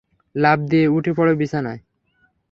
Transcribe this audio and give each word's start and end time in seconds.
লাফ 0.35 0.59
দিয়ে 0.69 0.87
উঠে 0.87 1.11
পড়ে 1.13 1.33
বিছানায়। 1.35 1.81